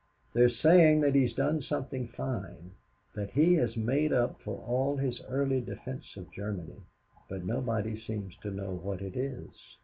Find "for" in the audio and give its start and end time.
4.41-4.57